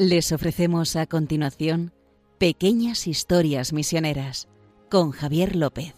[0.00, 1.92] Les ofrecemos a continuación
[2.38, 4.46] Pequeñas Historias Misioneras
[4.88, 5.92] con Javier López.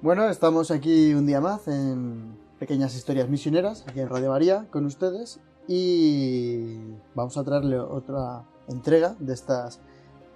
[0.00, 4.86] Bueno, estamos aquí un día más en Pequeñas Historias Misioneras, aquí en Radio María, con
[4.86, 6.78] ustedes, y
[7.14, 9.82] vamos a traerle otra entrega de estas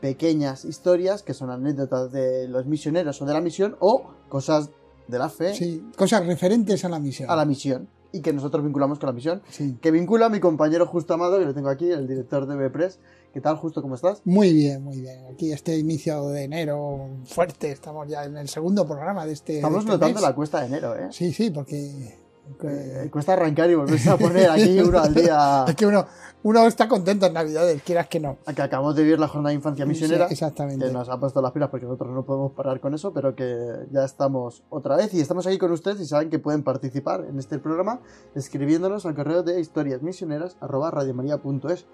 [0.01, 4.71] pequeñas historias que son anécdotas de los misioneros o de la misión o cosas
[5.07, 5.55] de la fe.
[5.55, 7.31] Sí, cosas referentes a la misión.
[7.31, 9.43] A la misión y que nosotros vinculamos con la misión.
[9.49, 9.77] Sí.
[9.81, 12.99] Que vincula a mi compañero Justo Amado, que lo tengo aquí, el director de Bpress.
[13.33, 13.83] ¿Qué tal, Justo?
[13.83, 14.23] ¿Cómo estás?
[14.25, 15.27] Muy bien, muy bien.
[15.33, 19.57] Aquí este inicio de enero fuerte, estamos ya en el segundo programa de este.
[19.57, 20.23] Estamos de este notando mes.
[20.23, 21.09] la cuesta de enero, ¿eh?
[21.11, 22.17] Sí, sí, porque.
[22.63, 25.65] Eh, Cuesta arrancar y volverse a poner aquí uno al día.
[25.69, 26.07] Es que uno,
[26.43, 28.37] uno está contento en Navidades, quieras que no.
[28.55, 30.29] Que acabamos de vivir la jornada de infancia misionera.
[30.29, 30.87] Sí, exactamente.
[30.87, 33.87] que nos ha puesto las pilas porque nosotros no podemos parar con eso, pero que
[33.91, 37.39] ya estamos otra vez y estamos aquí con ustedes y saben que pueden participar en
[37.39, 38.01] este programa
[38.35, 41.87] escribiéndonos al correo de historiasmisioneras@radiomaria.es.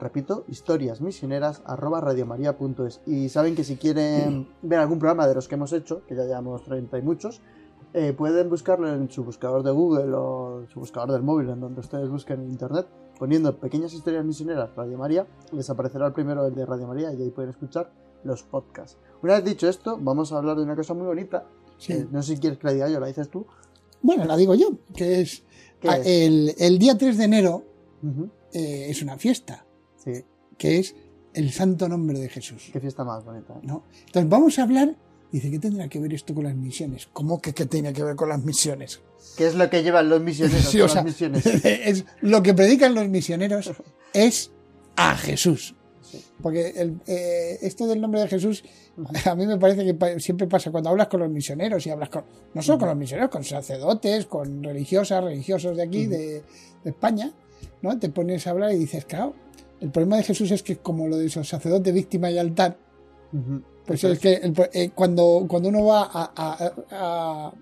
[0.00, 3.00] Repito, historiasmisioneras@radiomaria.es.
[3.06, 6.24] Y saben que si quieren ver algún programa de los que hemos hecho, que ya
[6.24, 7.42] llevamos 30 y muchos,
[7.94, 11.60] eh, pueden buscarlo en su buscador de Google o en su buscador del móvil, en
[11.60, 12.86] donde ustedes busquen en internet,
[13.18, 17.22] poniendo pequeñas historias misioneras Radio María, les aparecerá el primero el de Radio María y
[17.22, 17.90] ahí pueden escuchar
[18.24, 18.98] los podcasts.
[19.22, 21.46] Una vez dicho esto, vamos a hablar de una cosa muy bonita.
[21.78, 21.92] Sí.
[21.92, 23.46] Eh, no sé si quieres que la diga yo, la dices tú.
[24.02, 25.42] Bueno, la digo yo, que es.
[25.80, 26.06] ¿Qué ah, es?
[26.06, 27.64] El, el día 3 de enero
[28.52, 29.64] eh, es una fiesta,
[29.96, 30.24] Sí,
[30.56, 30.94] que es
[31.34, 32.70] el santo nombre de Jesús.
[32.72, 33.58] qué fiesta más bonita.
[33.62, 33.84] ¿no?
[34.06, 34.96] Entonces vamos a hablar.
[35.30, 37.08] Dice, ¿qué tendrá que ver esto con las misiones?
[37.12, 39.00] ¿Cómo que qué tiene que ver con las misiones?
[39.36, 41.46] ¿Qué es lo que llevan los misioneros Sí, con o sea, las misiones?
[41.64, 43.72] es, lo que predican los misioneros
[44.14, 44.50] es
[44.96, 45.74] a Jesús.
[46.00, 46.24] Sí.
[46.42, 48.64] Porque el, eh, esto del nombre de Jesús,
[49.26, 52.24] a mí me parece que siempre pasa cuando hablas con los misioneros y hablas con,
[52.54, 56.42] no solo con los misioneros, con sacerdotes, con religiosas, religiosos de aquí, de,
[56.84, 57.30] de España,
[57.82, 57.98] ¿no?
[57.98, 59.34] Te pones a hablar y dices, claro,
[59.80, 62.78] el problema de Jesús es que como lo de esos sacerdotes, víctima y altar,
[63.88, 67.52] pues es que el- eh, cuando, cuando uno va a, a- a-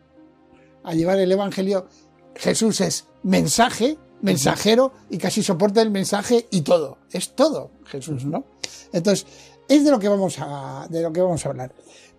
[0.85, 1.87] a llevar el Evangelio,
[2.35, 6.99] Jesús es mensaje, mensajero y casi soporta el mensaje y todo.
[7.11, 8.45] Es todo Jesús, ¿no?
[8.93, 9.27] Entonces,
[9.69, 11.75] es de lo que vamos a, de lo que vamos a hablar.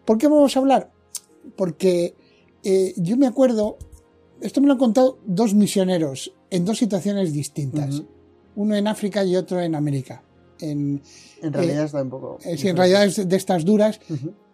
[0.06, 0.92] ¿Por qué vamos a hablar?
[1.56, 2.16] Porque
[2.64, 3.78] eh, yo me acuerdo,
[4.42, 8.04] esto me lo han contado dos misioneros en dos situaciones distintas.
[8.56, 10.24] Uno en África y otro en América.
[10.62, 11.02] En,
[11.42, 12.40] En realidad está un poco...
[12.44, 14.00] eh, sí, en realidad es de estas duras,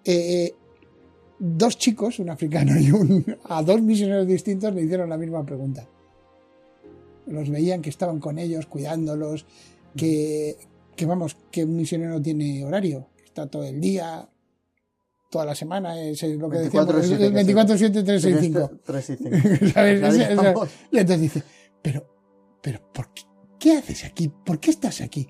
[0.05, 0.53] eh,
[1.39, 5.87] dos chicos, un africano y un, a dos misioneros distintos le hicieron la misma pregunta.
[7.27, 9.45] Los veían que estaban con ellos, cuidándolos,
[9.95, 10.57] que,
[10.95, 14.27] que vamos, que un misionero tiene horario, que está todo el día,
[15.31, 18.71] toda la semana, es lo que 24/7, decíamos, es 24, 7, 3, 6, 5.
[18.85, 19.29] 3 y 5.
[19.73, 20.01] ¿Sabes?
[20.01, 20.69] Ya Ese- ese- digamos.
[20.91, 21.43] y entonces dice,
[21.81, 22.05] pero,
[22.61, 23.21] pero, ¿por qué,
[23.57, 24.29] qué haces aquí?
[24.45, 25.27] ¿Por qué estás aquí?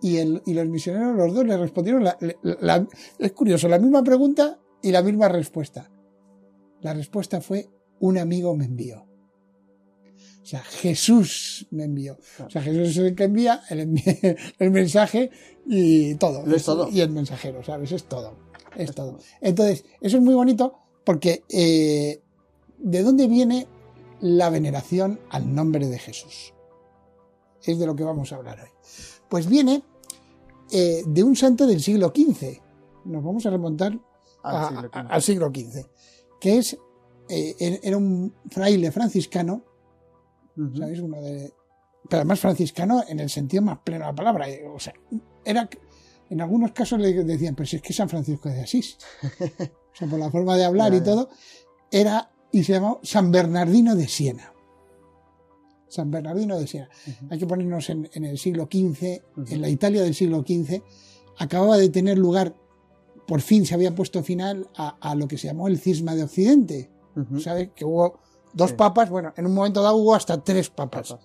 [0.00, 2.88] Y, el, y los misioneros, los dos, le respondieron, la- la- la-
[3.18, 5.90] es curioso, la misma pregunta y la misma respuesta.
[6.80, 7.68] La respuesta fue,
[8.00, 9.04] un amigo me envió.
[10.42, 12.16] O sea, Jesús me envió.
[12.46, 13.80] O sea, Jesús es el que envía el,
[14.58, 15.30] el mensaje
[15.66, 16.46] y todo.
[16.54, 16.88] Es todo.
[16.90, 17.92] Y el mensajero, ¿sabes?
[17.92, 18.34] Es todo.
[18.76, 19.18] Es todo.
[19.40, 22.22] Entonces, eso es muy bonito porque eh,
[22.78, 23.66] ¿de dónde viene
[24.20, 26.54] la veneración al nombre de Jesús?
[27.72, 28.70] Es de lo que vamos a hablar hoy.
[29.28, 29.82] Pues viene
[30.70, 32.60] eh, de un santo del siglo XV.
[33.04, 33.98] Nos vamos a remontar
[34.42, 34.68] a-
[35.14, 35.86] al siglo XV,
[36.40, 36.78] que es,
[37.28, 39.62] eh, er- era un fraile franciscano.
[40.76, 41.00] ¿sabes?
[41.00, 41.52] Uno de,
[42.08, 44.48] pero además franciscano en el sentido más pleno de la palabra.
[44.48, 44.92] eh, O sea,
[45.44, 45.68] era,
[46.30, 48.98] en algunos casos le decían, pero si es que San Francisco de Asís.
[49.92, 51.28] O sea, por la forma de hablar y todo,
[51.90, 54.52] era, y se llamaba San Bernardino de Siena.
[55.88, 56.88] San Bernardino de Siena.
[57.30, 60.82] Hay que ponernos en, en el siglo XV, en la Italia del siglo XV,
[61.38, 62.54] acababa de tener lugar,
[63.26, 66.24] por fin se había puesto final a, a lo que se llamó el cisma de
[66.24, 66.90] Occidente.
[67.40, 67.70] ¿Sabes?
[67.74, 68.20] Que hubo
[68.52, 68.76] dos Sí.
[68.76, 71.16] papas, bueno, en un momento dado hubo hasta tres papas.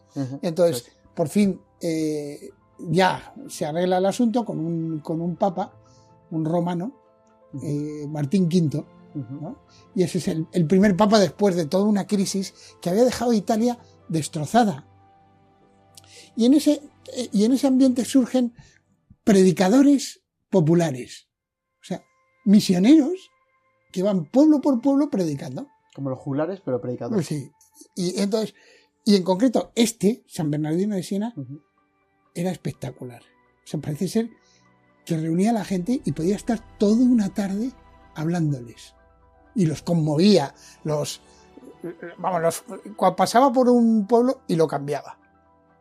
[0.41, 2.49] Entonces, por fin, eh,
[2.89, 5.71] ya se arregla el asunto con un, con un papa,
[6.31, 6.93] un romano,
[7.61, 8.83] eh, Martín V.
[9.93, 13.29] Y ese es el, el primer papa después de toda una crisis que había dejado
[13.31, 13.77] a Italia
[14.13, 14.87] destrozada.
[16.35, 16.81] Y en ese,
[17.31, 18.53] y en ese ambiente surgen
[19.23, 21.29] predicadores populares.
[21.81, 22.03] O sea,
[22.45, 23.29] misioneros
[23.91, 25.67] que van pueblo por pueblo predicando.
[25.93, 27.27] Como los juglares, pero predicadores.
[27.27, 27.51] Pues sí.
[27.95, 28.55] Y entonces,
[29.05, 31.33] y en concreto, este, San Bernardino de Siena,
[32.33, 33.21] era espectacular.
[33.21, 34.29] O sea, parece ser
[35.05, 37.71] que reunía a la gente y podía estar toda una tarde
[38.15, 38.95] hablándoles.
[39.55, 41.21] Y los conmovía, los,
[42.17, 42.63] vamos, los,
[42.95, 45.17] cuando pasaba por un pueblo y lo cambiaba.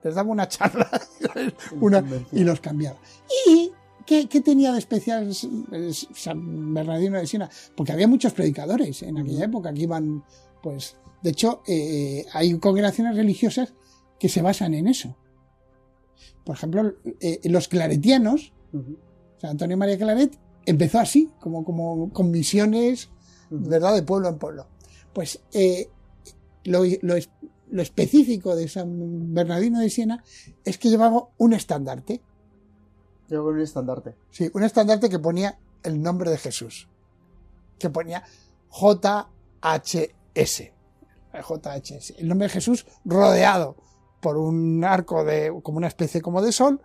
[0.03, 0.91] Les daba una charla
[1.81, 2.99] una, y los cambiaba.
[3.47, 3.71] ¿Y
[4.05, 7.49] qué, qué tenía de especial San Bernardino de Siena?
[7.77, 10.25] Porque había muchos predicadores en aquella época que iban,
[10.63, 13.75] pues, de hecho, eh, hay congregaciones religiosas
[14.19, 15.17] que se basan en eso.
[16.45, 18.53] Por ejemplo, eh, los claretianos,
[19.39, 23.11] San Antonio María Claret, empezó así, como, como con misiones,
[23.51, 24.67] ¿verdad?, de pueblo en pueblo.
[25.13, 25.89] Pues eh,
[26.65, 27.15] lo, lo,
[27.71, 30.23] lo, específico de San Bernardino de Siena
[30.65, 32.23] es que llevaba un estandarte.
[33.29, 34.17] Llevaba un estandarte.
[34.31, 36.89] Sí, un estandarte que ponía el nombre de Jesús.
[37.79, 38.25] Que ponía
[38.71, 40.63] JHS.
[41.33, 42.15] JHS.
[42.19, 43.77] El nombre de Jesús rodeado
[44.21, 46.81] por un arco de, como una especie como de sol,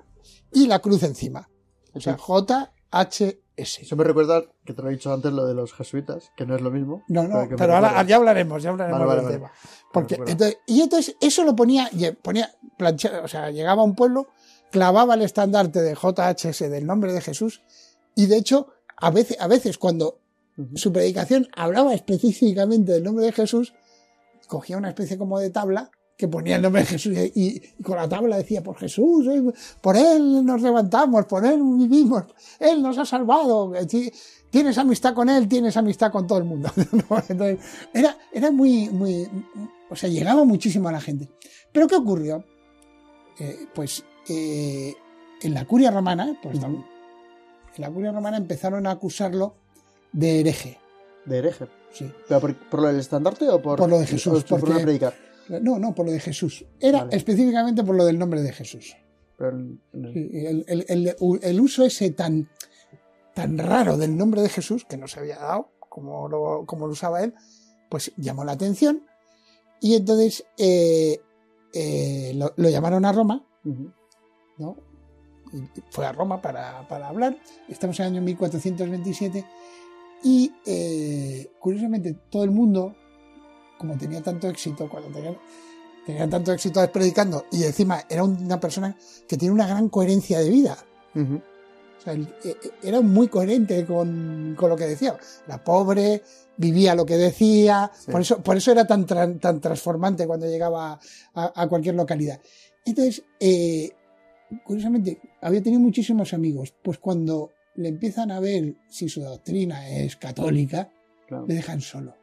[0.51, 1.49] y la cruz encima.
[1.93, 3.37] O sea, JHS.
[3.57, 6.55] Eso me recuerda que te lo he dicho antes lo de los jesuitas, que no
[6.55, 7.03] es lo mismo.
[7.07, 9.51] No, no, pero, ahora ya hablaremos, ya hablaremos vale, del vale, tema.
[9.91, 11.89] Porque, entonces, y entonces eso lo ponía,
[12.21, 14.27] ponía plancha, o sea, llegaba a un pueblo,
[14.71, 17.63] clavaba el estandarte de JHS del nombre de Jesús,
[18.13, 20.19] y de hecho, a veces, a veces cuando
[20.55, 20.77] uh -huh.
[20.77, 23.73] su predicación hablaba específicamente del nombre de Jesús,
[24.47, 27.95] cogía una especie como de tabla que ponía el nombre de Jesús y, y, con
[27.95, 29.43] la tabla decía, por Jesús, eh,
[29.79, 32.23] por Él nos levantamos, por Él vivimos,
[32.59, 33.71] Él nos ha salvado,
[34.49, 36.71] tienes amistad con Él, tienes amistad con todo el mundo.
[37.29, 37.59] Entonces,
[37.93, 39.29] era, era muy, muy,
[39.91, 41.29] o sea, llegaba muchísimo a la gente.
[41.71, 42.43] Pero ¿qué ocurrió?
[43.39, 44.95] Eh, pues eh,
[45.43, 46.83] en la curia romana, pues, en
[47.77, 49.53] la curia romana empezaron a acusarlo
[50.13, 50.79] de hereje.
[51.25, 51.67] ¿De hereje?
[51.91, 52.11] Sí.
[52.27, 54.43] ¿Pero por, por lo del estandarte o por, por lo de Jesús?
[54.45, 55.26] por, porque, por predicar?
[55.49, 56.65] No, no, por lo de Jesús.
[56.79, 57.15] Era vale.
[57.15, 58.95] específicamente por lo del nombre de Jesús.
[59.37, 59.79] Pero el,
[60.67, 62.49] el, el, el, uso ese tan,
[63.33, 66.93] tan raro del nombre de Jesús, que no se había dado, como lo, como lo
[66.93, 67.33] usaba él,
[67.89, 69.03] pues llamó la atención.
[69.79, 71.21] Y entonces eh,
[71.73, 73.45] eh, lo, lo, llamaron a Roma.
[74.57, 74.75] ¿no?
[75.91, 77.37] Fue a Roma para, para, hablar.
[77.69, 79.45] Estamos en el año 1427.
[80.23, 82.95] Y eh, curiosamente, todo el mundo
[83.77, 85.37] como tenía tanto éxito, cuando tenía,
[86.05, 88.95] tenía tanto éxito predicando, y encima era una persona
[89.27, 90.77] que tiene una gran coherencia de vida.
[91.15, 91.41] Uh -huh.
[91.97, 92.27] o sea, él,
[92.83, 95.17] era muy coherente con, con, lo que decía.
[95.47, 96.21] La pobre,
[96.57, 98.11] vivía lo que decía, sí.
[98.11, 100.99] por, eso, por eso era tan, tan, transformante cuando llegaba
[101.33, 102.39] a, a cualquier localidad.
[102.85, 103.91] Entonces, eh,
[104.63, 110.15] curiosamente, había tenido muchísimos amigos, pues cuando le empiezan a ver si su doctrina es
[110.15, 110.89] católica,
[111.27, 111.45] claro.
[111.47, 112.15] le dejan solo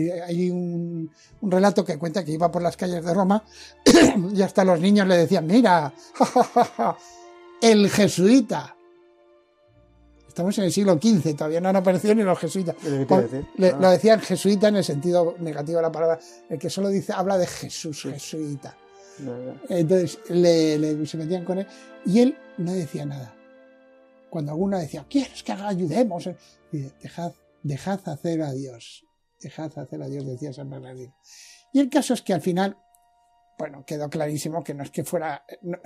[0.00, 1.10] hay un,
[1.40, 3.42] un, relato que cuenta que iba por las calles de Roma
[4.34, 5.92] y hasta los niños le decían, mira,
[7.62, 8.76] el jesuita.
[10.28, 12.76] Estamos en el siglo XV, todavía no han aparecido ni los jesuitas.
[12.84, 13.78] Le, ah.
[13.80, 16.18] Lo decían jesuita en el sentido negativo de la palabra,
[16.50, 18.10] el que solo dice, habla de Jesús, sí.
[18.10, 18.76] jesuita.
[19.20, 19.54] No, no.
[19.70, 21.66] Entonces le, le, se metían con él
[22.04, 23.34] y él no decía nada.
[24.28, 26.28] Cuando alguno decía, ¿quieres que ayudemos?
[26.70, 29.05] Y dejad, dejad hacer a Dios
[29.40, 31.14] dejad hacer a Dios, decía San Bernardino.
[31.72, 32.76] Y el caso es que al final,
[33.58, 35.78] bueno, quedó clarísimo que no es que fuera, no,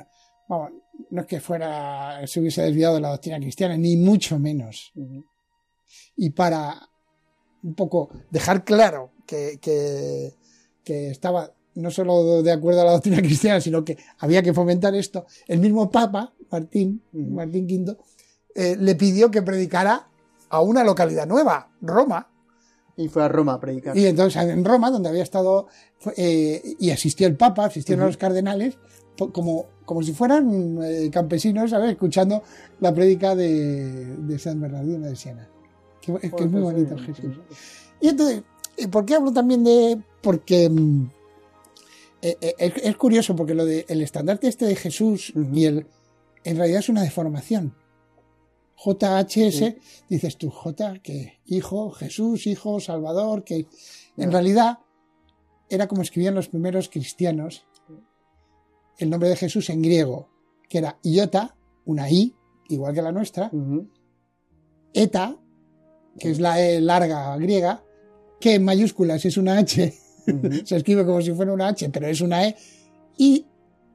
[0.49, 0.73] vamos,
[1.11, 4.93] no es que fuera, se hubiese desviado de la doctrina cristiana, ni mucho menos.
[6.17, 6.89] Y para
[7.63, 10.35] un poco dejar claro que, que,
[10.85, 14.95] que, estaba no solo de acuerdo a la doctrina cristiana, sino que había que fomentar
[14.95, 17.03] esto, el mismo Papa, Martín.
[17.13, 17.97] Martín V,
[18.55, 20.09] eh, le pidió que predicara
[20.49, 22.29] a una localidad nueva, Roma,
[22.97, 23.97] y fue a Roma a predicar.
[23.97, 25.69] Y entonces en Roma, donde había estado,
[26.17, 28.11] eh, y asistió el Papa, asistieron uh -huh.
[28.11, 28.79] los cardenales,
[29.33, 31.91] como, como si fueran eh, campesinos, ¿sabes?
[31.91, 32.43] Escuchando
[32.81, 35.49] la prédica de, de, San Bernardino de Siena.
[36.01, 37.35] Que, que es muy bonito sí, Jesús.
[37.51, 37.89] Sí.
[38.01, 38.43] Y entonces,
[38.91, 40.01] ¿por qué hablo también de...?
[40.23, 40.71] Porque
[42.23, 45.57] eh, es, es, curioso, porque lo del de, estandarte este de Jesús uh -huh.
[45.57, 45.87] y el...
[46.45, 47.75] En realidad es una deformación.
[48.83, 49.77] JHS, sí.
[50.09, 53.67] dices tú, J, que hijo, Jesús, hijo, Salvador, que
[54.17, 54.79] en realidad
[55.69, 57.65] era como escribían los primeros cristianos
[58.99, 60.29] el nombre de Jesús en griego,
[60.69, 61.57] que era iota,
[61.87, 62.35] una I,
[62.69, 63.89] igual que la nuestra, uh -huh.
[64.93, 65.37] eta,
[66.19, 67.83] que es la E larga griega,
[68.39, 69.95] que en mayúsculas es una H,
[70.27, 70.67] uh -huh.
[70.67, 72.57] se escribe como si fuera una H, pero es una E,
[73.17, 73.47] y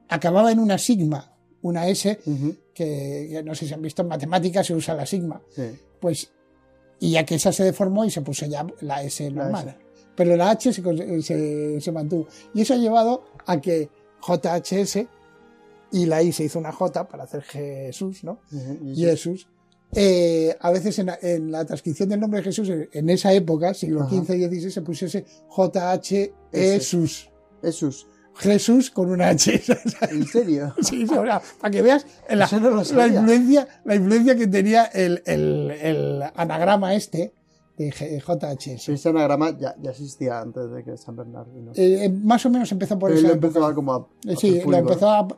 [0.08, 2.56] acababa en una sigma, una S, uh -huh.
[2.74, 5.40] que, que, no sé si han visto en matemáticas, se usa la sigma.
[5.54, 5.62] Sí.
[6.00, 6.30] Pues,
[7.00, 9.66] y ya que esa se deformó y se puso ya la S normal.
[9.66, 9.80] La S.
[10.16, 12.26] Pero la H se, se, se, mantuvo.
[12.54, 13.90] Y eso ha llevado a que
[14.26, 15.06] JHS
[15.92, 18.40] y la I se hizo una J para hacer Jesús, ¿no?
[18.52, 18.94] Uh -huh.
[18.96, 19.46] Jesús.
[19.94, 23.72] eh, a veces en la, en la transcripción del nombre de Jesús, en- esa época,
[23.72, 24.10] siglo Ajá.
[24.16, 26.74] XV y XVI, se pusiese JH Ese.
[26.74, 27.30] Jesús.
[27.62, 28.06] Jesús.
[28.36, 29.62] Jesús con una H.
[30.10, 30.74] ¿En serio?
[30.82, 35.70] Sí, para que veas la, Eso no la influencia, la influencia que tenía el, el-
[35.70, 37.32] el anagrama este
[37.78, 38.88] de G- JHS.
[38.88, 41.72] Ese anagrama ya, ya existía antes de que San Bernardino.
[41.74, 43.32] Eh, eh, más o menos empezó por época.
[43.34, 44.08] empezó a como a.
[44.26, 45.28] Eh, a Sí, lo empezó a,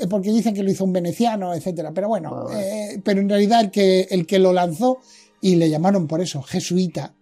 [0.00, 1.92] eh, porque dicen que lo hizo un veneciano, etcétera.
[1.92, 5.00] Pero bueno, Vale, eh, pero en realidad el que, el que lo lanzó
[5.42, 7.14] y le llamaron por eso jesuita.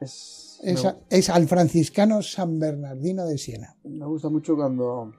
[0.00, 3.76] Es, es, me, es al franciscano San Bernardino de Siena.
[3.84, 5.12] me gusta mucho cuando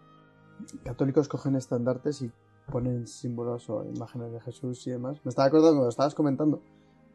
[0.83, 2.31] católicos cogen estandartes y
[2.71, 5.19] ponen símbolos o imágenes de Jesús y demás.
[5.23, 6.61] Me estaba acordando cuando estabas comentando.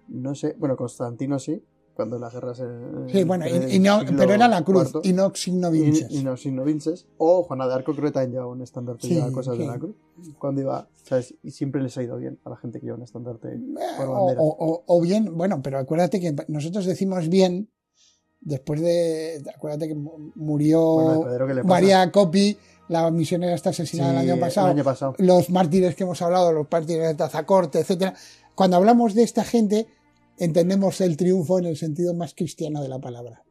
[0.09, 1.62] No sé, bueno, Constantino sí,
[1.95, 2.61] cuando las guerras.
[2.61, 5.00] en- Sí, bueno, en y- y no- pero era la cruz IV.
[5.04, 6.11] y no signo vinces.
[6.11, 7.06] Y, y no signo vinces.
[7.18, 9.97] O Juana de Arco creo que también un estandarte Sí, cosas de la cruz.
[10.38, 11.35] Cuando iba, ¿sabes?
[11.42, 13.61] Y siempre les ha ido bien a la gente que lleva un estandarte Eh,
[13.97, 14.40] por bandera.
[14.40, 17.71] o- o- o bien, bueno, pero acuérdate que nosotros decimos bien
[18.47, 19.43] después de.
[19.55, 20.83] Acuérdate que mu- murió
[21.26, 21.65] Bueno.
[21.65, 22.57] María Copi,
[22.88, 24.67] la misionera está asesinada Sí, el año pasado.
[24.69, 25.15] El año pasado.
[25.19, 28.15] los mártires que hemos hablado, los mártires de Tazacorte, etcétera.
[28.55, 29.87] Cuando hablamos de esta gente,
[30.38, 33.43] entendemos el triunfo en el sentido más cristiano de la palabra.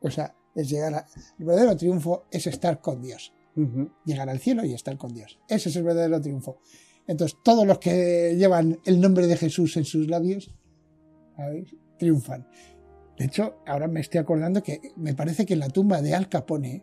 [0.00, 1.06] O sea, es llegar a,
[1.38, 3.32] el verdadero triunfo es estar con Dios,
[4.04, 5.38] llegar al cielo y estar con Dios.
[5.48, 6.58] Ese es el verdadero triunfo.
[7.06, 10.54] Entonces, todos los que llevan el nombre de Jesús en sus labios,
[11.36, 11.74] ¿sabéis?
[11.98, 12.46] triunfan.
[13.20, 16.30] De hecho, ahora me estoy acordando que me parece que en la tumba de Al
[16.30, 16.82] Capone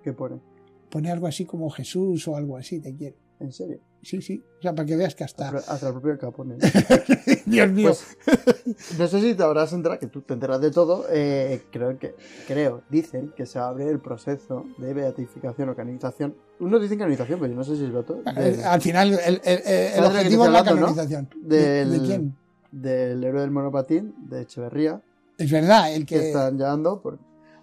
[0.00, 0.40] ¿Qué pone?
[0.88, 3.16] pone algo así como Jesús o algo así, te quiero.
[3.40, 3.80] ¿En serio?
[4.00, 4.44] Sí, sí.
[4.60, 5.48] O sea, para que veas que hasta.
[5.48, 6.54] Hasta el propio Capone.
[7.46, 7.88] Dios mío.
[7.88, 8.16] Pues,
[8.96, 11.04] no sé si te habrás enterado, que tú te enteras de todo.
[11.10, 12.14] eh, creo que,
[12.46, 16.36] creo, dicen que se abre el proceso de beatificación o canonización.
[16.60, 18.22] Unos dicen canonización, pero yo no sé si es veto.
[18.36, 21.28] Eh, Al final, el, el- el- el ¿Sabes de lo objetivo es la hablando, canonización.
[21.42, 22.36] ¿De, Del, de quién?
[22.70, 25.02] Del héroe del monopatín, de Echeverría,
[25.38, 26.26] Es verdad, el que que.
[26.28, 27.00] están llevando.
[27.02, 27.18] por-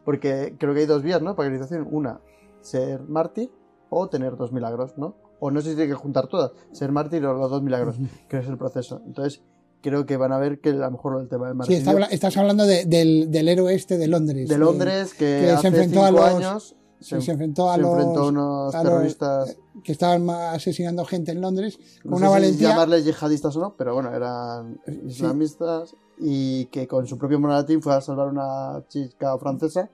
[0.05, 1.35] porque creo que hay dos vías, ¿no?
[1.35, 1.87] Para canonización.
[1.91, 2.19] Una,
[2.61, 3.51] ser mártir
[3.89, 5.15] o tener dos milagros, ¿no?
[5.39, 6.51] O no sé si tiene que juntar todas.
[6.71, 7.95] Ser mártir o los dos milagros,
[8.27, 9.01] que es el proceso.
[9.05, 9.41] Entonces,
[9.81, 11.77] creo que van a ver que a lo mejor el tema Sí, martirio.
[11.79, 14.47] está habla- estás hablando de- del, del héroe este de Londres.
[14.49, 17.75] de Londres, que, que se hace enfrentó cinco a los- años Se, se enfrentó a
[17.75, 19.57] se los enfrentó a unos a los- terroristas.
[19.83, 22.69] que estaban asesinando gente en Londres con no una sé si valentía.
[22.69, 27.93] llamarles yihadistas o no, pero bueno, eran islamistas y que con su propio monopatín fue
[27.95, 29.89] a salvar una chica francesa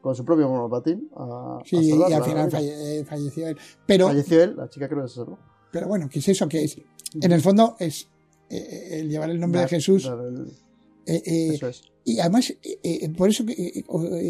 [0.00, 1.10] con su propio monopatín.
[1.16, 3.56] A, a Sí, y al final falle- eh, falleció él.
[3.86, 5.38] Pero, Falleció él, la chica creo que se salvó.
[5.70, 6.48] pero bueno, ¿qué es eso?
[6.48, 6.76] que es?
[7.20, 8.08] En el fondo es
[8.48, 10.10] eh, el llevar el nombre de Jesús.
[11.06, 11.82] Eh, eh, eso es.
[12.04, 13.84] y además, eh, por eso que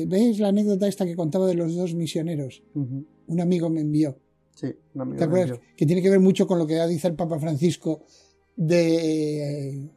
[0.06, 2.62] ¿ves la anécdota esta que contaba de los dos misioneros?
[2.74, 4.18] Un amigo me envió.
[4.54, 5.50] Sí, un amigo ¿Te me acuerdas?
[5.58, 5.76] envió.
[5.76, 8.04] Que tiene que ver mucho con lo que dice el Papa Francisco
[8.56, 9.88] de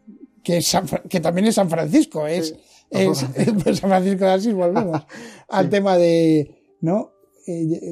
[0.44, 2.56] que, es San que también es San Francisco, es, Sí,
[2.89, 3.25] es,
[3.63, 5.01] pues San Francisco de Asís, volvemos
[5.50, 7.12] al tema de no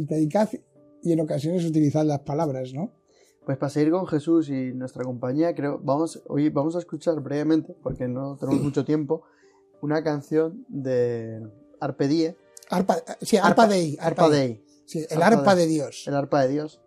[0.08, 0.50] predicad
[1.04, 2.94] y en ocasiones utilizad las palabras, ¿no?
[3.46, 7.76] Pues para seguir con Jesús y nuestra compañía, creo, vamos, hoy vamos a escuchar brevemente,
[7.82, 9.24] porque no tenemos mucho tiempo,
[9.82, 11.42] una canción de
[11.80, 12.36] Arpe Die,
[12.70, 16.08] Arpa, sí, arpa, Dei, Arpa Dei, Sí, el Arpa arpa de Dios.
[16.08, 16.80] el arpa de Dios,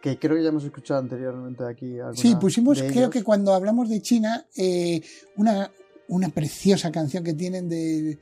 [0.00, 1.96] que creo que ya hemos escuchado anteriormente aquí.
[2.14, 3.10] Sí, pusimos, creo ellos.
[3.10, 5.02] que cuando hablamos de China, eh,
[5.36, 5.70] una,
[6.08, 8.18] una preciosa canción que tienen de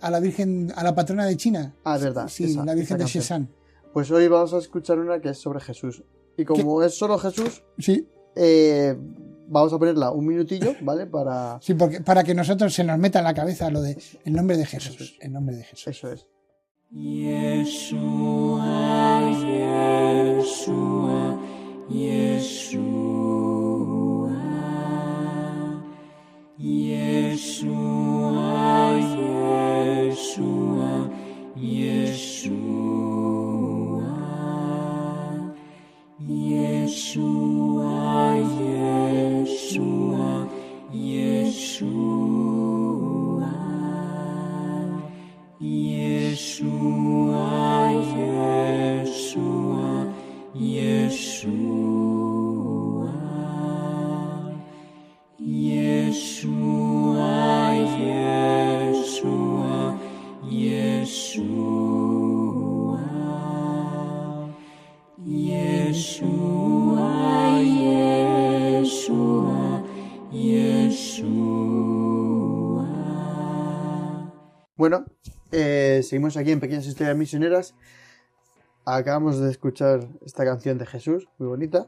[0.00, 1.74] a la Virgen, a la patrona de China.
[1.84, 3.04] Ah, es verdad, Sí, esa- la Virgen de.
[3.06, 3.48] Sheshan.
[3.92, 6.02] Pues hoy vamos a escuchar una que es sobre Jesús.
[6.36, 8.96] Y como es solo Jesús, Sí, eh,
[9.48, 11.06] vamos a ponerla un minutillo, ¿vale?
[11.06, 11.58] Para...
[11.60, 14.56] sí, porque para que nosotros se nos meta en la cabeza lo de el nombre
[14.56, 14.96] de Jesús.
[14.96, 15.18] Jesús.
[15.20, 15.88] El nombre de Jesús.
[15.88, 16.26] Eso es.
[16.90, 18.83] Yeshua,
[70.34, 71.34] Yeshua.
[74.76, 75.04] Bueno,
[75.52, 77.74] eh, seguimos aquí en Pequeñas Historias Misioneras.
[78.84, 81.86] Acabamos de escuchar esta canción de Jesús, muy bonita.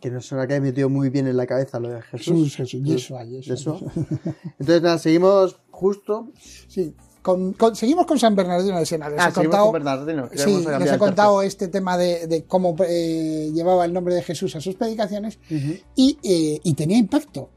[0.00, 2.26] Que no se nos ha metido muy bien en la cabeza lo de Jesús.
[2.54, 3.78] Jesús, Jesús, Yeshua, Yeshua, Yeshua.
[3.78, 3.92] Yeshua.
[4.58, 6.28] Entonces, nada, seguimos justo.
[6.68, 6.94] Sí.
[7.22, 9.08] Con- con- seguimos con San Bernardino de Siena.
[9.08, 9.82] Les Ah, he contado, con
[10.30, 14.22] que sí, les he contado este tema de, de cómo eh, llevaba el nombre de
[14.22, 15.38] Jesús a sus predicaciones
[15.96, 17.50] y, eh, y tenía impacto.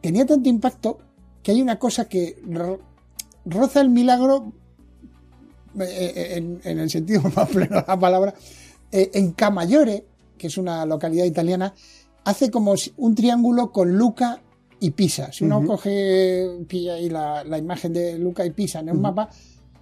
[0.00, 0.98] Tenía tanto impacto
[1.42, 2.80] que hay una cosa que ro-
[3.44, 4.52] roza el milagro
[5.80, 5.84] eh,
[6.16, 8.34] eh, en, en el sentido más pleno de la palabra.
[8.90, 10.04] Eh, en Camaiore,
[10.36, 11.74] que es una localidad italiana,
[12.24, 14.40] hace como un triángulo con Luca
[14.80, 15.32] y Pisa.
[15.32, 19.28] Si uno coge, pilla ahí la, la imagen de Luca y Pisa en un mapa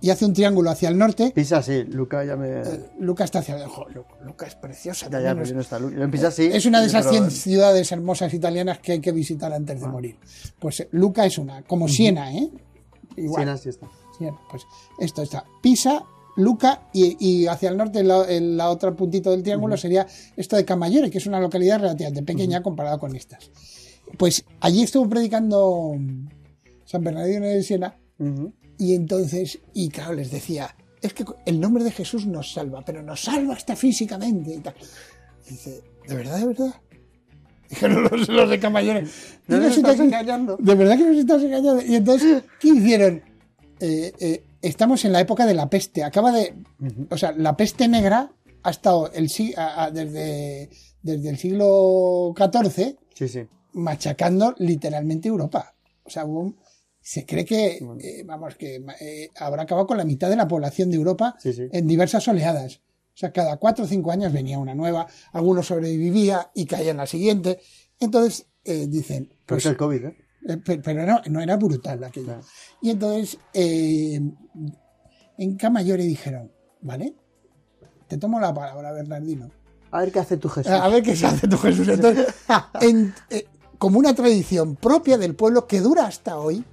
[0.00, 2.61] y hace un triángulo hacia el norte, Pisa sí, Luca ya me.
[2.61, 2.65] eh,
[3.00, 3.87] Luca está hacia abajo.
[3.88, 5.09] Lu- Luca es preciosa.
[5.11, 6.03] ya, ya, pero es- no está Luca.
[6.03, 6.49] En Pisa sí.
[6.53, 9.88] es una de esas pero- 100 ciudades hermosas italianas que hay que visitar antes de
[9.88, 10.17] morir.
[10.59, 12.50] Pues eh, Luca es una, como Siena, ¿eh?
[13.17, 13.43] Igual.
[13.45, 13.88] Siena sí está.
[14.19, 14.65] Siena, pues
[15.00, 15.45] esto está.
[15.62, 16.05] Pisa,
[16.37, 20.57] Luca y, y hacia el norte, la, el- la otra puntito del triángulo sería esto
[20.57, 23.50] de Camaiore, que es una localidad relativamente pequeña comparada con estas.
[24.19, 25.95] Pues allí estuvo predicando
[26.85, 27.97] San Bernardino de Siena.
[28.78, 33.02] Y entonces, y claro, les decía, es que el nombre de Jesús nos salva, pero
[33.02, 34.75] nos salva hasta físicamente y tal.
[35.47, 36.75] Y dice, ¿de verdad, de verdad?
[37.68, 39.02] Dijeron los, los de Camaiore.
[39.49, 40.56] No "Digo, nos estás engañando.
[40.61, 41.83] De verdad que nos estás engañando.
[41.83, 43.23] Y entonces, ¿qué hicieron?
[43.80, 46.04] Eh, eh, estamos en la época de la peste.
[46.04, 46.54] Acaba de.
[47.11, 48.30] O sea, la peste negra
[48.62, 50.71] ha estado el, a- a- desde,
[51.02, 53.40] desde el siglo XIV Sí, sí.
[53.73, 55.75] machacando literalmente Europa.
[56.04, 56.56] O sea, hubo un-
[57.08, 60.90] se cree que, eh, vamos, que eh, habrá acabado con la mitad de la población
[60.90, 61.69] de Europa Sí, sí.
[61.71, 62.80] en diversas oleadas.
[63.14, 66.97] O sea, cada cuatro o cinco años venía una nueva, alguno sobrevivía y caía en
[66.97, 67.60] la siguiente.
[68.00, 70.16] Entonces, eh, dicen, Pero pues, es el COVID, ¿eh?
[70.49, 72.26] eh, pe- pero no, no era brutal aquello.
[72.26, 72.42] Claro.
[72.82, 74.36] Y entonces, en
[75.56, 77.14] Camaiore dijeron, ¿vale?
[78.08, 79.50] Te tomo la palabra, Bernardino.
[79.92, 80.73] A ver qué hace tu Jesús.
[80.73, 81.86] A ver qué se hace tu Jesús.
[81.88, 82.26] Entonces,
[82.80, 83.14] en-
[83.78, 86.64] como una tradición propia del pueblo que dura hasta hoy,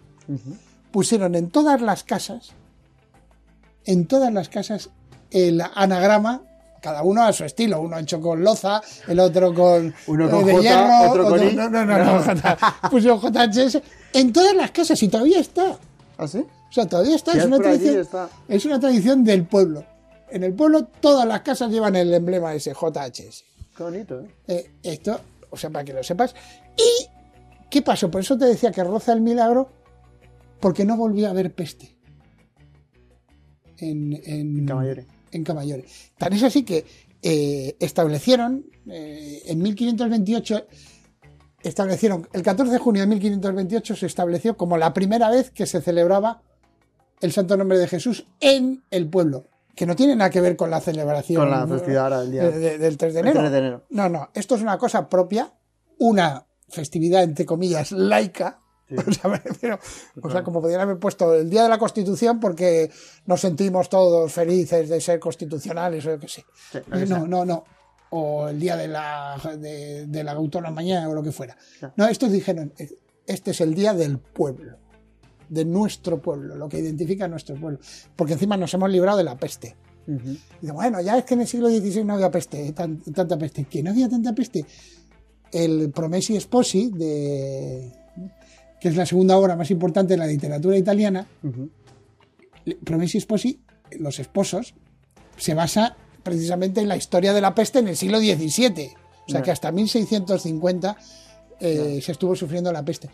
[0.91, 2.51] Pusieron en todas las casas,
[3.85, 4.89] en todas las casas,
[5.31, 6.41] el anagrama,
[6.81, 10.51] cada uno a su estilo, uno hecho con loza, el otro con, Uno con de
[10.53, 11.53] J, hierro, otro con I.
[11.53, 12.57] no, no, no, no, J-
[12.91, 13.81] pusieron JHS,
[14.13, 15.77] en todas las casas y todavía está.
[16.17, 16.39] ¿Ah, sí?
[16.39, 18.29] O sea, todavía está, es una, tradición, está.
[18.47, 19.85] es una tradición del pueblo.
[20.29, 23.43] En el pueblo todas las casas llevan el emblema ese, JHS.
[23.77, 24.27] Qué bonito, ¿eh?
[24.47, 25.19] Eh, esto,
[25.51, 26.33] o sea, para que lo sepas.
[26.75, 27.07] ¿Y
[27.69, 28.09] qué pasó?
[28.11, 29.69] Por eso te decía que roza el milagro,
[30.63, 31.97] porque no volvió a haber peste.
[33.77, 34.65] En, en.
[36.17, 36.85] Tan es así que
[37.21, 40.65] eh, establecieron, eh, en 1528,
[41.63, 45.81] establecieron, el 14 de junio de 1528 se estableció como la primera vez que se
[45.81, 46.41] celebraba
[47.19, 49.47] el Santo Nombre de Jesús en el pueblo.
[49.75, 52.43] Que no tiene nada que ver con la celebración Con la festividad ahora del día.
[52.49, 53.39] de- de- del 3 de El enero.
[53.41, 53.83] 3 de enero.
[53.89, 55.51] No, no, esto es una cosa propia,
[55.97, 58.59] una festividad, entre comillas, laica.
[60.21, 62.89] O, sea, o como podrían haber puesto el Día de la Constitución porque
[63.25, 66.45] nos sentimos todos felices de ser constitucionales o yo qué sé.
[66.71, 66.79] Sí,
[67.09, 67.63] no, no, no.
[68.11, 71.57] O el Día de la, de, de la Autonomía o lo que fuera.
[71.95, 72.89] No, estos dijeron, eh,
[73.25, 74.77] este es el Día del pueblo,
[75.49, 77.79] de nuestro pueblo, lo que identifica a nuestro pueblo.
[78.15, 79.75] Porque encima nos hemos librado de la peste.
[80.05, 83.63] Dice, bueno, ya es que en el siglo XVI no había peste, tan- tanta peste.
[83.65, 84.65] ¿Que no había tanta peste?
[85.51, 87.91] El Promessi Sposi, de,
[88.83, 91.25] que es la segunda obra más importante de la literatura italiana.
[92.83, 93.61] Promessi Sposi,
[93.97, 94.73] los esposos,
[95.37, 98.91] se basa precisamente en la historia de la peste en el siglo XVII.
[99.25, 100.97] O sea que hasta 1650
[101.61, 103.09] eh, se estuvo sufriendo la peste.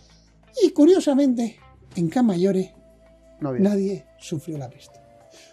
[0.63, 1.59] Y curiosamente,
[1.95, 2.09] en
[3.39, 3.61] No había.
[3.69, 4.98] nadie sufrió la peste.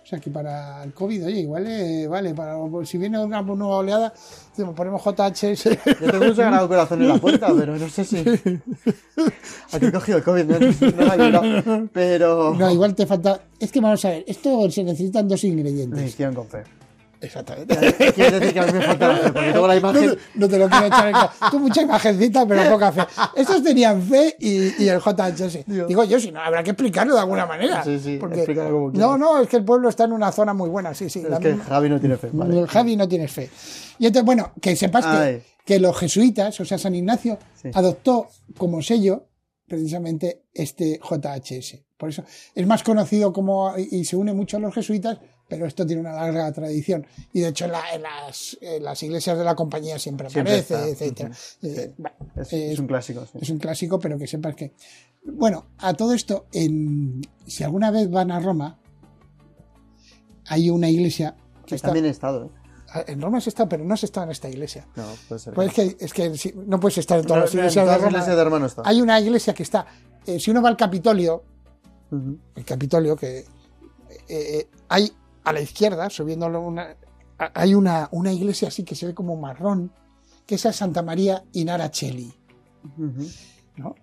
[0.06, 3.78] O sea que para el COVID, oye, igual eh, vale, para si viene una nueva
[3.78, 4.14] oleada,
[4.76, 5.64] ponemos JHS.
[5.64, 8.18] Yo tengo un sagrado corazón en la puerta, pero no sé si.
[9.72, 10.58] A ti he cogido el COVID, no,
[11.04, 11.88] no ayudado.
[11.92, 12.54] Pero.
[12.54, 13.40] No, igual te falta.
[13.58, 16.16] Es que vamos a ver, esto se necesitan dos ingredientes.
[16.32, 16.62] con fe.
[17.20, 17.74] Exactamente.
[18.14, 20.18] Quieres decir que a mí me falta la fe, porque tengo la No, imagen.
[20.34, 21.32] no te lo quiero echar en cara.
[21.50, 23.02] Tú mucha imagencita, pero poca fe.
[23.36, 25.64] Estos tenían fe y, y el JHS.
[25.66, 25.88] Dios.
[25.88, 27.82] Digo yo, si no, habrá que explicarlo de alguna manera.
[27.84, 30.68] Sí, sí, Porque- como No, no, es que el pueblo está en una zona muy
[30.68, 31.20] buena, sí, sí.
[31.28, 32.28] Es que misma- Javi no tiene fe.
[32.32, 32.58] Vale.
[32.60, 33.50] El Javi no tienes fe.
[33.98, 37.70] Y entonces, bueno, que sepas que, que los jesuitas, o sea, San Ignacio, Sí.
[37.74, 39.26] adoptó como sello
[39.66, 41.78] precisamente este JHS.
[41.96, 42.22] Por eso
[42.54, 45.18] es más conocido como, y se une mucho a los jesuitas,
[45.48, 47.06] pero esto tiene una larga tradición.
[47.32, 50.90] Y de hecho en, la- en las, en las iglesias de la compañía siempre aparece,
[51.06, 51.24] está.
[51.26, 51.34] Ujú.
[51.62, 53.24] Eh, bueno, Es, es un clásico.
[53.26, 53.38] sí.
[53.40, 54.72] es un clásico, pero que sepas que.
[55.24, 58.78] Bueno, a todo esto, en, si alguna vez van a Roma,
[60.48, 61.88] hay una iglesia que Que está.
[61.88, 62.46] también he estado.
[62.94, 63.04] ¿eh?
[63.08, 64.86] En Roma has estado, pero no has estado en esta iglesia.
[64.94, 65.54] No, puede ser.
[65.54, 67.64] Pues es que, es que si- no puedes estar en No, todas las no, en
[67.64, 68.16] iglesias todas de Roma.
[68.16, 68.82] iglesias de Roma no está.
[68.84, 69.86] Hay una iglesia que está.
[70.26, 71.42] eh, si uno va al Capitolio,
[72.54, 73.44] el Capitolio, que
[74.28, 75.10] eh, hay
[75.46, 76.96] a la izquierda, subiéndolo una.
[77.38, 79.92] a- Hay una, una iglesia así que se ve como marrón,
[80.46, 82.32] que esa es Santa María in Araceli.
[82.98, 83.26] Ujú.
[83.76, 83.94] ¿no?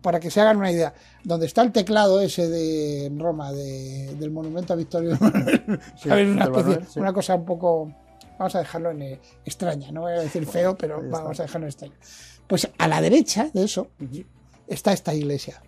[0.00, 4.14] Para que se hagan una idea, donde está el teclado ese de en Roma, de-
[4.18, 5.16] del monumento a Victorio
[5.96, 6.28] Sí, ¿sabes?
[6.28, 7.00] Una, Víctor especie- Manuel, sí.
[7.00, 7.92] una cosa un poco,
[8.38, 11.66] vamos a dejarlo en eh, extraña, no voy a decir feo, pero vamos a dejarlo
[11.66, 11.94] en extraño.
[12.48, 13.88] Pues a la derecha de eso
[14.66, 15.62] está esta iglesia,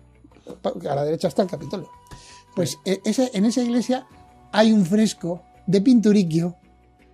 [0.89, 1.89] a la derecha está el Capitolio.
[2.55, 4.05] Pues eh, ese- en esa iglesia
[4.57, 6.55] hay un fresco de Pinturicchio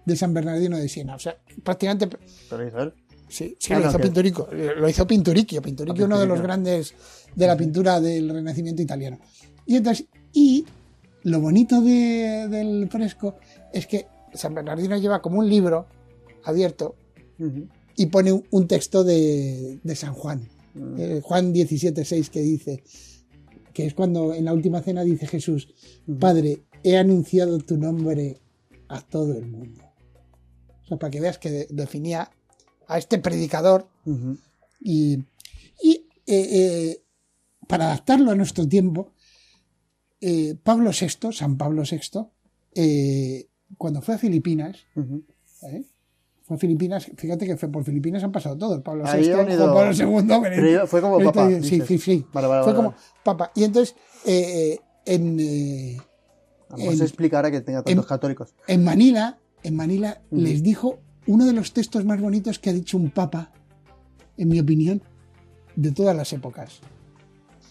[0.06, 2.08] de San Bernardino de Siena, o sea, prácticamente
[2.50, 2.94] Pero Israel.
[3.30, 4.48] Sí, sí, Ah, lo no, hizo que- Pinturicchio.
[4.78, 5.62] Lo hizo Pinturicchio.
[5.62, 6.94] Pinturicchio, uno de los grandes
[7.36, 9.20] de la pintura del Renacimiento italiano.
[9.66, 10.66] Y entonces, y
[11.24, 13.36] lo bonito de- del fresco
[13.72, 15.86] es que San Bernardino lleva como un libro
[16.44, 16.96] abierto
[17.96, 20.50] y pone un, un texto de, de San Juan.
[20.74, 20.96] Mm.
[21.00, 22.84] Eh, Juan 17:6 que dice
[23.74, 25.70] que es cuando en la última cena dice Jesús.
[26.20, 28.40] Padre, he anunciado tu nombre
[28.88, 29.82] a todo el mundo.
[30.84, 32.30] O sea, para que veas que de- definía
[32.88, 33.88] a este predicador
[34.82, 35.14] y,
[35.82, 36.48] y, eh,
[36.98, 37.04] eh,
[37.68, 39.14] para adaptarlo a nuestro tiempo,
[40.20, 44.78] eh, Pablo VI, San Pablo VI, cuando fue a Filipinas,
[46.44, 49.10] fue a Filipinas, fíjate que fue por Filipinas han pasado todos, Pablo VI,
[49.58, 52.26] Juan Pablo II, Pero fue como papa, Sí, sí, sí.
[52.34, 53.52] Vale, vale, fue vale, como papa.
[53.56, 54.80] Y entonces, eh,
[56.72, 58.54] eh, en, A lo mejor en- se explicará que tenga tantos en- católicos.
[58.68, 62.98] en Manila, en Manila les dijo uno de los textos más bonitos que ha dicho
[62.98, 63.52] un papa,
[64.38, 65.02] en mi opinión,
[65.76, 66.80] de todas las épocas.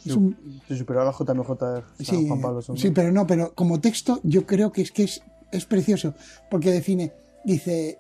[0.05, 0.37] Es un-
[0.67, 2.79] Se superó a la JMJ sí, Juan Pablo II.
[2.79, 6.15] sí, pero no, pero como texto yo creo que es que es, es precioso,
[6.51, 7.13] porque define,
[7.45, 7.99] dice,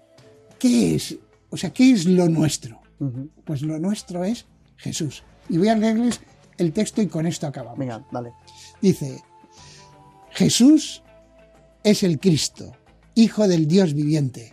[0.58, 1.18] ¿qué es?
[1.50, 2.80] O sea, ¿qué es lo nuestro?
[3.44, 5.24] Pues lo nuestro es Jesús.
[5.48, 6.20] Y voy a leerles
[6.58, 7.78] el texto y con esto acabamos.
[7.78, 8.32] Venga, dale.
[8.80, 9.20] Dice,
[10.32, 11.02] Jesús
[11.84, 12.72] es el Cristo,
[13.14, 14.52] Hijo del Dios viviente.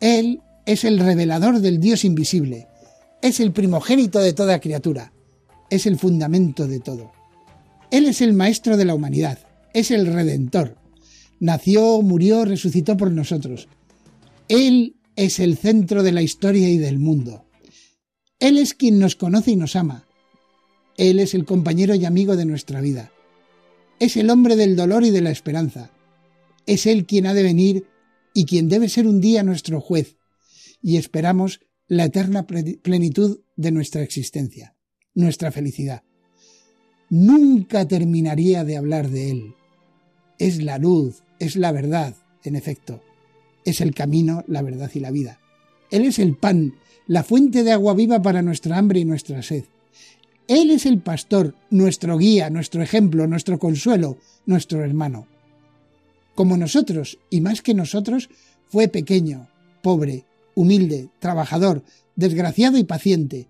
[0.00, 2.68] Él es el revelador del Dios invisible.
[3.20, 5.12] Es el primogénito de toda criatura.
[5.70, 7.12] Es el fundamento de todo.
[7.90, 9.38] Él es el Maestro de la humanidad.
[9.74, 10.76] Es el Redentor.
[11.40, 13.68] Nació, murió, resucitó por nosotros.
[14.48, 17.44] Él es el centro de la historia y del mundo.
[18.38, 20.06] Él es quien nos conoce y nos ama.
[20.96, 23.12] Él es el compañero y amigo de nuestra vida.
[24.02, 25.92] Es el hombre del dolor y de la esperanza.
[26.66, 27.86] Es Él quien ha de venir
[28.34, 30.16] y quien debe ser un día nuestro juez.
[30.82, 34.74] Y esperamos la eterna ple- plenitud de nuestra existencia,
[35.14, 36.02] nuestra felicidad.
[37.10, 39.54] Nunca terminaría de hablar de Él.
[40.36, 43.04] Es la luz, es la verdad, en efecto.
[43.64, 45.38] Es el camino, la verdad y la vida.
[45.92, 46.74] Él es el pan,
[47.06, 49.66] la fuente de agua viva para nuestra hambre y nuestra sed.
[50.52, 55.26] Él es el pastor, nuestro guía, nuestro ejemplo, nuestro consuelo, nuestro hermano.
[56.34, 58.28] Como nosotros, y más que nosotros,
[58.68, 59.48] fue pequeño,
[59.80, 61.82] pobre, humilde, trabajador,
[62.16, 63.48] desgraciado y paciente.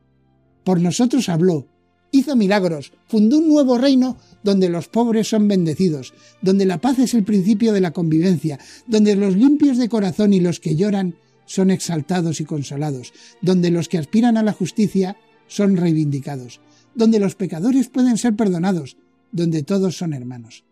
[0.63, 1.67] Por nosotros habló,
[2.13, 7.15] hizo milagros, fundó un nuevo reino donde los pobres son bendecidos, donde la paz es
[7.15, 11.73] el principio de la convivencia, donde los limpios de corazón y los que lloran son
[11.73, 15.17] exaltados y consolados, donde los que aspiran a la justicia
[15.49, 16.61] son reivindicados,
[16.95, 18.97] donde los pecadores pueden ser perdonados,
[19.31, 20.65] donde todos son hermanos.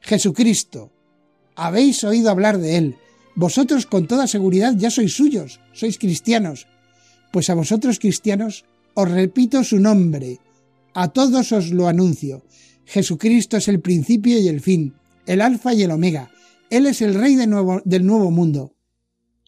[0.00, 0.92] Jesucristo,
[1.56, 2.96] habéis oído hablar de él,
[3.34, 6.66] vosotros con toda seguridad ya sois suyos, sois cristianos,
[7.32, 10.40] pues a vosotros cristianos os repito su nombre,
[10.94, 12.42] a todos os lo anuncio.
[12.84, 14.94] Jesucristo es el principio y el fin,
[15.26, 16.30] el alfa y el omega.
[16.70, 18.74] Él es el rey del nuevo mundo.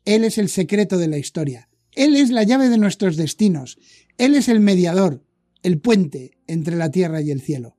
[0.05, 1.69] Él es el secreto de la historia.
[1.93, 3.79] Él es la llave de nuestros destinos.
[4.19, 5.25] Él es el mediador,
[5.63, 7.77] el puente entre la tierra y el cielo.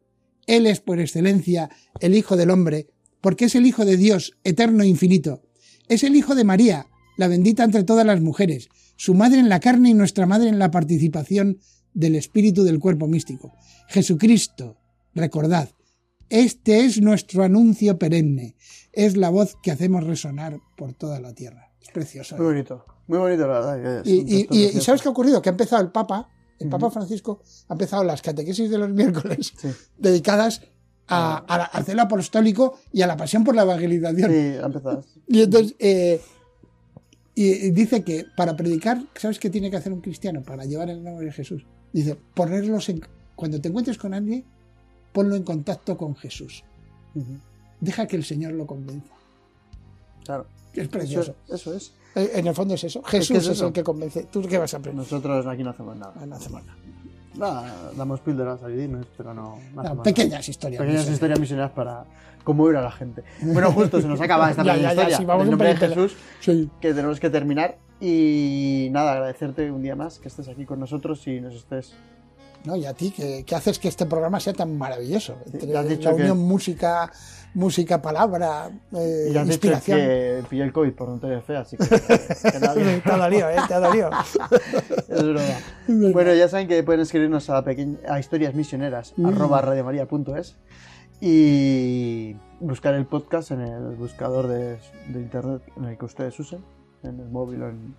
[0.48, 2.88] Él es por excelencia el Hijo del Hombre,
[3.22, 5.44] porque es el Hijo de Dios, eterno e infinito.
[5.88, 9.60] Es el Hijo de María, la bendita entre todas las mujeres, su madre en la
[9.60, 11.60] carne y nuestra madre en la participación
[11.94, 13.54] del espíritu del cuerpo místico.
[13.88, 14.78] Jesucristo,
[15.14, 15.70] recordad,
[16.30, 18.56] este es nuestro anuncio perenne,
[18.94, 21.72] es la voz que hacemos resonar por toda la tierra.
[21.82, 22.38] Es precioso.
[22.38, 22.50] Muy ¿eh?
[22.50, 22.86] bonito.
[23.08, 24.02] Muy bonito, la verdad.
[24.02, 24.82] es Y.
[24.82, 25.42] ¿sabes qué ha ocurrido?
[25.42, 26.30] Que ha empezado el Papa,
[26.64, 26.92] el Papa.
[26.92, 29.70] Francisco, ha empezado las catequesis de los miércoles Sí.
[29.98, 30.62] dedicadas
[31.08, 34.32] a, a la- al celo apostólico y a la pasión por la evangelización.
[34.32, 35.04] Sí, ha empezado.
[35.28, 36.22] Y entonces, eh,
[37.36, 41.04] y, dice que para predicar, ¿sabes qué tiene que hacer un cristiano para llevar el
[41.04, 41.66] nombre de Jesús?
[41.94, 43.02] Dice, ponerlos en.
[43.36, 44.46] Cuando te encuentres con alguien,
[45.14, 46.64] ponlo en contacto con Jesús.
[47.80, 49.12] Deja que el Señor lo convenza.
[50.24, 50.46] Claro.
[50.74, 51.36] Es Eso, precioso.
[51.50, 51.94] eso es.
[52.16, 53.02] Eh, En el fondo es eso.
[53.04, 53.68] Jesús es es, eso.
[53.68, 54.24] el que convence.
[54.32, 55.04] ¿Tú qué vas a aprender?
[55.04, 56.14] Nosotros aquí no hacemos nada.
[56.20, 56.78] Ah, No hacemos nada.
[57.34, 59.58] Nada, damos píldoras adivinas, pero no.
[59.74, 60.82] no No, hacemos pequeñas historias.
[60.82, 62.04] Pequeñas historias misioneras para
[62.44, 63.24] conmover a la gente.
[63.42, 65.70] Bueno, justo se nos acaba esta Ya, pequeña ya, ya, historia sí, vamos un nombre
[65.70, 66.70] de Jesús Sí.
[66.82, 67.78] que tenemos que terminar.
[68.02, 71.94] Y nada, agradecerte un día más que estés aquí con nosotros y nos estés.
[72.66, 75.36] No, y a ti, que, que haces que este programa sea tan maravilloso.
[75.46, 77.12] Entre ya has dicho la que- unión música,
[77.54, 79.98] música, palabra, eh, Y has dicho inspiración.
[80.00, 81.84] que pillé el COVID por no tener fe, así que.
[81.90, 83.56] que nadie- te ha dolido, ¿eh?
[83.68, 84.10] Te ha dolido.
[85.10, 86.12] Es broma.
[86.14, 89.26] Bueno, ya saben que pueden escribirnos a, pequeñ- a historias misioneras Mm.
[89.26, 90.56] arroba radiomaria.es
[91.20, 94.78] y buscar el podcast en el buscador de,
[95.10, 96.64] de internet en el que ustedes usen,
[97.04, 97.96] en el móvil o en,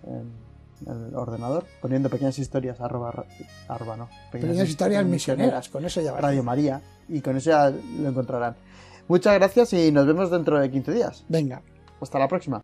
[0.85, 3.25] el ordenador, poniendo pequeñas historias arroba,
[3.69, 6.11] arroba no, Pequeñas historias misioneras, con eso ya.
[6.17, 8.55] Radio María y con eso ya lo encontrarán.
[9.07, 11.25] Muchas gracias y nos vemos dentro de 15 días.
[11.29, 11.61] Venga.
[12.01, 12.63] Hasta la próxima.